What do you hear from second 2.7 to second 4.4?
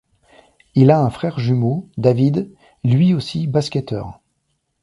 lui aussi basketteur.